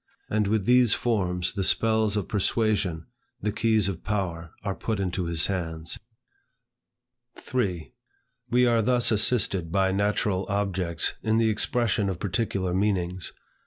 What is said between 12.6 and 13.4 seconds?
meanings.